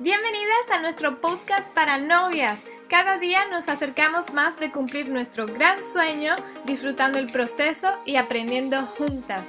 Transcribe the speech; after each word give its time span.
Bienvenidas 0.00 0.70
a 0.72 0.82
nuestro 0.82 1.22
podcast 1.22 1.72
para 1.72 1.96
novias. 1.96 2.64
Cada 2.88 3.18
día 3.18 3.48
nos 3.50 3.70
acercamos 3.70 4.34
más 4.34 4.60
de 4.60 4.70
cumplir 4.70 5.08
nuestro 5.08 5.46
gran 5.46 5.82
sueño, 5.82 6.36
disfrutando 6.66 7.18
el 7.18 7.32
proceso 7.32 7.88
y 8.04 8.16
aprendiendo 8.16 8.82
juntas. 8.82 9.42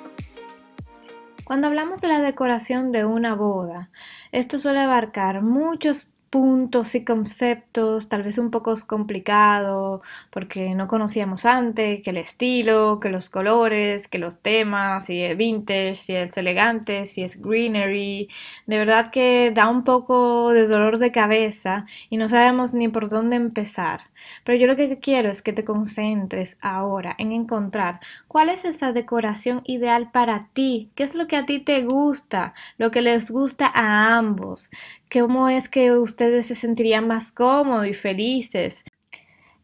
Cuando 1.44 1.68
hablamos 1.68 2.00
de 2.00 2.08
la 2.08 2.22
decoración 2.22 2.94
de 2.94 3.04
una 3.04 3.36
boda, 3.36 3.90
esto 4.32 4.58
suele 4.58 4.80
abarcar 4.80 5.42
muchos 5.42 6.14
puntos 6.30 6.96
y 6.96 7.06
conceptos, 7.06 8.10
tal 8.10 8.24
vez 8.24 8.38
un 8.38 8.52
poco 8.52 8.74
complicado 8.88 10.02
porque 10.30 10.76
no 10.76 10.88
conocíamos 10.88 11.46
antes, 11.46 12.02
que 12.02 12.10
el 12.10 12.18
estilo, 12.18 13.00
que 13.00 13.10
los 13.10 13.30
colores, 13.30 14.08
que 14.08 14.20
los 14.20 14.42
temas, 14.42 15.06
si 15.06 15.22
es 15.22 15.38
vintage, 15.38 15.96
si 15.96 16.16
es 16.16 16.38
elegante, 16.38 17.06
si 17.06 17.24
es 17.24 17.42
greenery. 17.42 18.30
De 18.66 18.78
verdad 18.78 19.12
que 19.12 19.52
da 19.54 19.70
un 19.70 19.84
poco 19.84 20.52
de 20.52 20.68
dolor 20.68 21.00
de 21.00 21.12
cabeza 21.12 21.86
y 22.10 22.18
no 22.18 22.30
sabemos 22.30 22.74
ni 22.74 22.88
por 22.88 23.10
dónde 23.10 23.36
empezar. 23.36 24.02
Pero 24.44 24.58
yo 24.58 24.68
lo 24.68 24.76
que 24.76 25.00
quiero 25.00 25.30
es 25.30 25.42
que 25.42 25.54
te 25.54 25.66
concentres 25.66 26.58
ahora 26.62 27.16
en 27.18 27.32
encontrar 27.32 28.00
cuál 28.28 28.50
es 28.50 28.66
esa 28.66 28.92
decoración 28.92 29.62
ideal 29.66 30.12
para 30.12 30.50
ti, 30.54 30.92
qué 30.96 31.04
es 31.04 31.16
lo 31.16 31.28
que 31.28 31.36
a 31.36 31.46
ti 31.46 31.60
te 31.60 31.84
gusta, 31.84 32.54
lo 32.78 32.92
que 32.92 33.02
les 33.02 33.32
gusta 33.32 33.72
a 33.74 34.18
ambos, 34.18 34.70
cómo 35.12 35.50
es 35.50 35.70
que 35.70 35.92
ustedes 35.92 36.48
se 36.48 36.56
sentirían 36.56 37.08
más 37.08 37.32
cómodos 37.32 37.88
y 37.88 37.94
felices. 37.94 38.84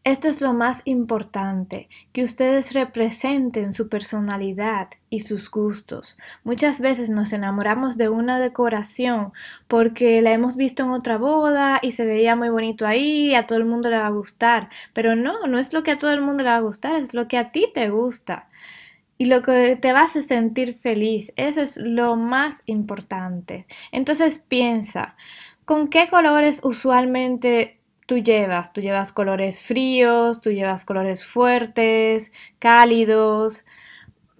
Esto 0.04 0.28
es 0.28 0.42
lo 0.42 0.52
más 0.52 0.82
importante, 0.84 1.88
que 2.12 2.24
ustedes 2.24 2.74
representen 2.74 3.72
su 3.72 3.88
personalidad 3.88 4.90
y 5.08 5.20
sus 5.20 5.50
gustos. 5.50 6.18
Muchas 6.44 6.82
veces 6.82 7.08
nos 7.08 7.32
enamoramos 7.32 7.96
de 7.96 8.10
una 8.10 8.38
decoración 8.38 9.32
porque 9.66 10.20
la 10.20 10.32
hemos 10.32 10.56
visto 10.56 10.82
en 10.82 10.90
otra 10.90 11.16
boda 11.16 11.78
y 11.80 11.92
se 11.92 12.04
veía 12.04 12.36
muy 12.36 12.50
bonito 12.50 12.86
ahí, 12.86 13.34
a 13.34 13.46
todo 13.46 13.56
el 13.56 13.64
mundo 13.64 13.88
le 13.88 13.96
va 13.96 14.08
a 14.08 14.10
gustar, 14.10 14.68
pero 14.92 15.16
no, 15.16 15.46
no 15.46 15.58
es 15.58 15.72
lo 15.72 15.82
que 15.82 15.92
a 15.92 15.96
todo 15.96 16.12
el 16.12 16.20
mundo 16.20 16.42
le 16.42 16.50
va 16.50 16.56
a 16.56 16.60
gustar, 16.60 16.96
es 16.96 17.14
lo 17.14 17.26
que 17.26 17.38
a 17.38 17.50
ti 17.50 17.68
te 17.72 17.88
gusta. 17.88 18.50
Y 19.16 19.26
lo 19.26 19.40
que 19.40 19.76
te 19.76 19.94
vas 19.94 20.16
a 20.16 20.22
sentir 20.22 20.74
feliz, 20.74 21.32
eso 21.36 21.62
es 21.62 21.78
lo 21.78 22.16
más 22.16 22.62
importante. 22.66 23.64
Entonces 23.90 24.38
piensa, 24.38 25.16
¿con 25.64 25.88
qué 25.88 26.08
colores 26.10 26.60
usualmente 26.62 27.78
tú 28.06 28.18
llevas. 28.18 28.72
Tú 28.72 28.80
llevas 28.80 29.12
colores 29.12 29.62
fríos, 29.62 30.40
tú 30.40 30.50
llevas 30.50 30.84
colores 30.84 31.24
fuertes, 31.24 32.32
cálidos, 32.58 33.66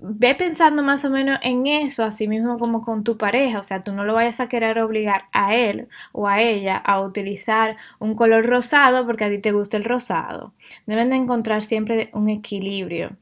ve 0.07 0.35
pensando 0.35 0.83
más 0.83 1.05
o 1.05 1.11
menos 1.11 1.39
en 1.43 1.67
eso, 1.67 2.05
así 2.05 2.29
mismo 2.29 2.59
como 2.59 2.83
con 2.83 3.05
tu 3.05 3.17
pareja, 3.17 3.59
o 3.59 3.63
sea, 3.63 3.83
tú 3.83 3.93
no 3.93 4.05
lo 4.05 4.15
vayas 4.15 4.39
a 4.41 4.49
querer 4.49 4.79
obligar 4.79 5.25
a 5.33 5.55
él 5.55 5.89
o 6.13 6.29
a 6.29 6.43
ella 6.43 6.77
a 6.77 7.01
utilizar 7.01 7.77
un 7.99 8.15
color 8.15 8.45
rosado 8.47 9.07
porque 9.07 9.25
a 9.25 9.31
ti 9.31 9.39
te 9.39 9.53
gusta 9.53 9.79
el 9.79 9.85
rosado. 9.85 10.53
Deben 10.87 11.11
de 11.11 11.17
encontrar 11.17 11.63
siempre 11.63 12.11
un 12.13 12.29
equilibrio 12.29 13.17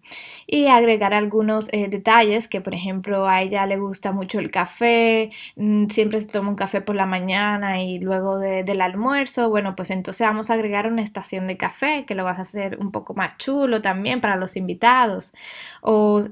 y 0.46 0.66
agregar 0.66 1.14
algunos 1.14 1.72
eh, 1.72 1.88
detalles 1.88 2.48
que, 2.48 2.60
por 2.60 2.74
ejemplo, 2.74 3.28
a 3.28 3.42
ella 3.42 3.66
le 3.66 3.78
gusta 3.78 4.12
mucho 4.12 4.38
el 4.38 4.50
café, 4.50 5.30
mm, 5.56 5.86
siempre 5.88 6.20
se 6.20 6.28
toma 6.28 6.50
un 6.50 6.56
café 6.56 6.80
por 6.80 6.96
la 6.96 7.06
mañana 7.06 7.82
y 7.82 7.98
luego 8.00 8.38
del 8.38 8.80
almuerzo, 8.80 9.50
bueno, 9.50 9.76
pues 9.76 9.90
entonces 9.90 10.26
vamos 10.26 10.50
a 10.50 10.54
agregar 10.54 10.86
una 10.86 11.02
estación 11.02 11.46
de 11.46 11.56
café 11.56 12.04
que 12.06 12.14
lo 12.14 12.24
vas 12.24 12.38
a 12.38 12.42
hacer 12.42 12.78
un 12.80 12.90
poco 12.90 13.14
más 13.14 13.36
chulo 13.38 13.82
también 13.82 14.20
para 14.20 14.36
los 14.36 14.56
invitados. 14.56 15.32
O, 15.80 16.22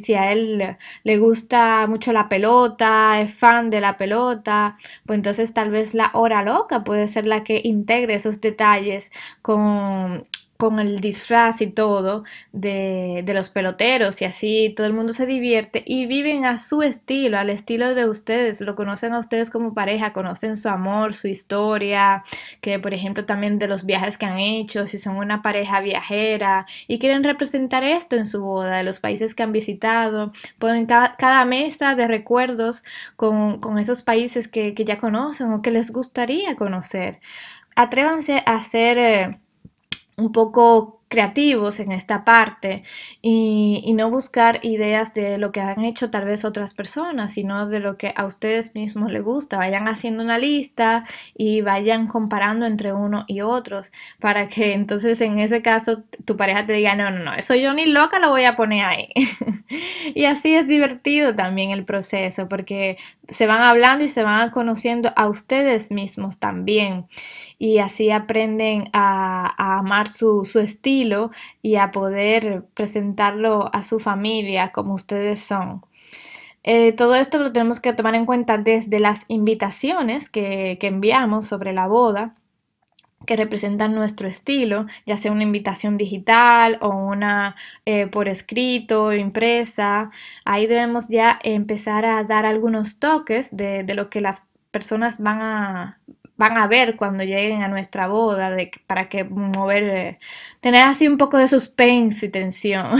si 0.00 0.14
a 0.14 0.32
él 0.32 0.76
le 1.04 1.18
gusta 1.18 1.86
mucho 1.86 2.12
la 2.12 2.28
pelota, 2.28 3.20
es 3.20 3.32
fan 3.34 3.70
de 3.70 3.80
la 3.80 3.96
pelota, 3.96 4.76
pues 5.06 5.16
entonces 5.18 5.54
tal 5.54 5.70
vez 5.70 5.94
la 5.94 6.10
hora 6.14 6.42
loca 6.42 6.84
puede 6.84 7.08
ser 7.08 7.26
la 7.26 7.44
que 7.44 7.60
integre 7.64 8.14
esos 8.14 8.40
detalles 8.40 9.12
con 9.42 10.26
con 10.60 10.78
el 10.78 11.00
disfraz 11.00 11.62
y 11.62 11.68
todo 11.68 12.24
de, 12.52 13.22
de, 13.24 13.34
los 13.34 13.48
peloteros 13.48 14.20
y 14.20 14.26
así 14.26 14.74
todo 14.76 14.86
el 14.86 14.92
mundo 14.92 15.14
se 15.14 15.24
divierte 15.24 15.82
y 15.86 16.04
viven 16.04 16.44
a 16.44 16.58
su 16.58 16.82
estilo, 16.82 17.38
al 17.38 17.48
estilo 17.48 17.94
de 17.94 18.06
ustedes, 18.06 18.60
lo 18.60 18.76
conocen 18.76 19.14
a 19.14 19.20
ustedes 19.20 19.50
como 19.50 19.72
pareja, 19.72 20.12
conocen 20.12 20.58
su 20.58 20.68
amor, 20.68 21.14
su 21.14 21.28
historia, 21.28 22.24
que 22.60 22.78
por 22.78 22.92
ejemplo 22.92 23.24
también 23.24 23.58
de 23.58 23.68
los 23.68 23.86
viajes 23.86 24.18
que 24.18 24.26
han 24.26 24.38
hecho, 24.38 24.86
si 24.86 24.98
son 24.98 25.16
una 25.16 25.40
pareja 25.40 25.80
viajera 25.80 26.66
y 26.86 26.98
quieren 26.98 27.24
representar 27.24 27.82
esto 27.82 28.16
en 28.16 28.26
su 28.26 28.42
boda, 28.44 28.76
de 28.76 28.84
los 28.84 29.00
países 29.00 29.34
que 29.34 29.42
han 29.42 29.52
visitado, 29.52 30.30
ponen 30.58 30.84
cada, 30.86 31.44
mesa 31.46 31.94
de 31.94 32.06
recuerdos 32.06 32.84
con, 33.16 33.60
con 33.60 33.78
esos 33.78 34.02
países 34.02 34.46
que, 34.46 34.74
que, 34.74 34.84
ya 34.84 34.98
conocen 34.98 35.52
o 35.52 35.62
que 35.62 35.70
les 35.70 35.90
gustaría 35.90 36.54
conocer. 36.56 37.20
Atrévanse 37.76 38.42
a 38.44 38.56
hacer... 38.56 38.98
Eh, 38.98 39.40
un 40.20 40.32
poco 40.32 41.00
creativos 41.10 41.80
en 41.80 41.90
esta 41.90 42.24
parte 42.24 42.84
y, 43.20 43.92
no 43.94 44.08
buscar 44.08 44.60
ideas 44.62 45.12
de 45.12 45.36
lo 45.36 45.50
que 45.50 45.60
han 45.60 45.84
hecho 45.84 46.08
tal 46.10 46.24
vez 46.24 46.44
otras 46.44 46.72
personas, 46.72 47.32
sino 47.32 47.66
de 47.66 47.80
lo 47.80 47.96
que 47.98 48.14
a 48.16 48.24
ustedes 48.24 48.74
mismos 48.74 49.10
les 49.10 49.22
gusta. 49.22 49.58
Vayan 49.58 49.88
haciendo 49.88 50.22
una 50.22 50.38
lista 50.38 51.04
y 51.36 51.60
vayan 51.62 52.06
comparando 52.06 52.66
entre 52.66 52.92
uno 52.92 53.24
y 53.26 53.40
otros 53.40 53.90
para 54.20 54.46
que 54.48 54.72
entonces 54.72 55.20
en 55.20 55.40
ese 55.40 55.60
caso 55.60 56.04
tu 56.24 56.36
pareja 56.36 56.64
te 56.64 56.74
diga, 56.74 56.94
no, 56.94 57.10
no, 57.10 57.18
no, 57.18 57.34
eso 57.34 57.56
yo 57.56 57.74
ni 57.74 57.86
loca 57.86 58.20
lo 58.20 58.30
voy 58.30 58.44
a 58.44 58.54
poner 58.54 58.84
ahí. 58.84 59.08
y 60.14 60.24
así 60.24 60.54
es 60.54 60.66
divertido 60.66 61.34
también 61.34 61.70
el 61.70 61.84
proceso 61.84 62.48
porque 62.48 62.98
se 63.28 63.46
van 63.46 63.62
hablando 63.62 64.04
y 64.04 64.08
se 64.08 64.22
van 64.22 64.50
conociendo 64.50 65.12
a 65.16 65.28
ustedes 65.28 65.90
mismos 65.90 66.38
también 66.38 67.06
y 67.58 67.78
así 67.78 68.10
aprenden 68.10 68.90
a, 68.92 69.78
amar 69.78 70.08
su, 70.08 70.44
su 70.44 70.60
estilo 70.60 71.30
y 71.62 71.76
a 71.76 71.90
poder 71.90 72.64
presentarlo 72.74 73.70
a 73.72 73.82
su 73.82 74.00
familia 74.00 74.72
como 74.72 74.94
ustedes 74.94 75.38
son. 75.38 75.82
Eh, 76.62 76.92
todo 76.92 77.14
esto 77.14 77.38
lo 77.38 77.52
tenemos 77.52 77.80
que 77.80 77.92
tomar 77.94 78.14
en 78.14 78.26
cuenta 78.26 78.58
desde 78.58 79.00
las 79.00 79.24
invitaciones 79.28 80.28
que, 80.28 80.78
enviamos 80.82 81.46
sobre 81.46 81.72
la 81.72 81.86
boda 81.86 82.34
que 83.26 83.36
representan 83.36 83.94
nuestro 83.94 84.28
estilo, 84.28 84.86
ya 85.06 85.16
sea 85.16 85.32
una 85.32 85.42
invitación 85.42 85.96
digital 85.98 86.78
o 86.80 86.88
una 86.88 87.56
eh, 87.84 88.06
por 88.06 88.28
escrito, 88.28 89.12
impresa. 89.12 90.10
Ahí 90.44 90.66
debemos 90.66 91.08
ya 91.08 91.38
empezar 91.42 92.04
a 92.06 92.24
dar 92.24 92.46
algunos 92.46 92.98
toques 92.98 93.56
de, 93.56 93.84
lo 93.94 94.10
que 94.10 94.20
las 94.20 94.44
personas 94.70 95.18
van 95.18 95.42
a, 95.42 96.00
van 96.36 96.56
a 96.56 96.66
ver 96.66 96.96
cuando 96.96 97.22
lleguen 97.22 97.62
a 97.62 97.68
nuestra 97.68 98.08
boda, 98.08 98.56
para 98.86 99.08
que 99.08 99.24
mover, 99.24 99.82
eh, 99.84 100.18
tener 100.60 100.84
así 100.84 101.06
un 101.06 101.18
poco 101.18 101.36
de 101.36 101.48
suspenso 101.48 102.24
y 102.26 102.30
tensión, 102.30 102.96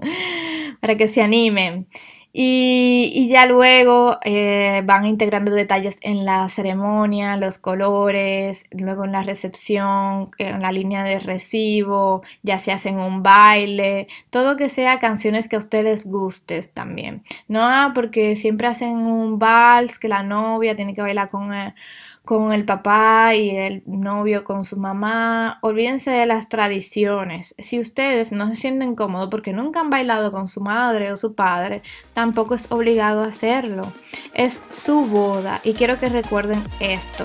para 0.84 0.98
que 0.98 1.08
se 1.08 1.22
animen. 1.22 1.86
Y, 2.30 3.26
ya 3.30 3.46
luego 3.46 4.18
eh, 4.22 4.82
van 4.84 5.06
integrando 5.06 5.50
detalles 5.50 5.96
en 6.02 6.26
la 6.26 6.46
ceremonia, 6.50 7.38
los 7.38 7.56
colores, 7.56 8.66
luego 8.70 9.06
en 9.06 9.12
la 9.12 9.22
recepción, 9.22 10.30
en 10.36 10.60
la 10.60 10.72
línea 10.72 11.02
de 11.02 11.20
recibo, 11.20 12.22
ya 12.42 12.58
se 12.58 12.70
hacen 12.70 12.98
un 12.98 13.22
baile, 13.22 14.08
todo 14.28 14.56
que 14.56 14.68
sea 14.68 14.98
canciones 14.98 15.48
que 15.48 15.56
a 15.56 15.60
ustedes 15.60 16.04
gustes 16.06 16.70
también. 16.74 17.22
No, 17.48 17.62
ah, 17.62 17.92
porque 17.94 18.36
siempre 18.36 18.66
hacen 18.66 18.98
un 18.98 19.38
vals 19.38 19.98
que 19.98 20.08
la 20.08 20.22
novia 20.22 20.76
tiene 20.76 20.92
que 20.92 21.00
bailar 21.00 21.30
con... 21.30 21.54
Eh, 21.54 21.74
con 22.24 22.52
el 22.52 22.64
papá 22.64 23.34
y 23.34 23.50
el 23.50 23.82
novio 23.86 24.44
con 24.44 24.64
su 24.64 24.78
mamá. 24.78 25.58
Olvídense 25.60 26.10
de 26.10 26.26
las 26.26 26.48
tradiciones. 26.48 27.54
Si 27.58 27.78
ustedes 27.78 28.32
no 28.32 28.48
se 28.48 28.56
sienten 28.56 28.94
cómodos 28.94 29.28
porque 29.28 29.52
nunca 29.52 29.80
han 29.80 29.90
bailado 29.90 30.32
con 30.32 30.48
su 30.48 30.60
madre 30.60 31.12
o 31.12 31.16
su 31.16 31.34
padre, 31.34 31.82
tampoco 32.14 32.54
es 32.54 32.70
obligado 32.70 33.22
a 33.22 33.28
hacerlo. 33.28 33.92
Es 34.32 34.62
su 34.70 35.06
boda 35.06 35.60
y 35.64 35.74
quiero 35.74 35.98
que 36.00 36.08
recuerden 36.08 36.62
esto. 36.80 37.24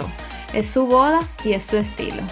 Es 0.54 0.68
su 0.68 0.86
boda 0.86 1.20
y 1.46 1.54
es 1.54 1.64
su 1.64 1.78
estilo. 1.78 2.24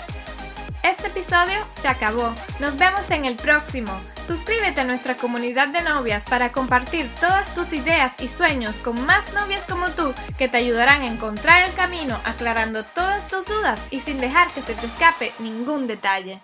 Este 0.90 1.08
episodio 1.08 1.60
se 1.70 1.90
acabó. 1.90 2.34
Nos 2.62 2.78
vemos 2.78 3.12
en 3.12 3.26
el 3.26 3.36
próximo. 3.36 3.92
Suscríbete 4.26 4.80
a 4.80 4.84
nuestra 4.86 5.18
comunidad 5.18 5.68
de 5.68 5.82
novias 5.82 6.24
para 6.24 6.54
compartir 6.54 7.14
todas 7.20 7.54
tus 7.54 7.74
ideas 7.74 8.14
y 8.20 8.30
sueños 8.30 8.74
con 8.78 9.06
más 9.06 9.34
novias 9.34 9.66
como 9.70 9.90
tú 9.90 10.14
que 10.38 10.48
te 10.48 10.56
ayudarán 10.56 11.02
a 11.02 11.08
encontrar 11.08 11.68
el 11.68 11.76
camino 11.76 12.18
aclarando 12.24 12.86
todas 12.86 13.28
tus 13.28 13.46
dudas 13.48 13.82
y 13.92 14.00
sin 14.00 14.18
dejar 14.18 14.48
que 14.52 14.62
se 14.62 14.76
te 14.76 14.86
escape 14.86 15.34
ningún 15.40 15.88
detalle. 15.88 16.42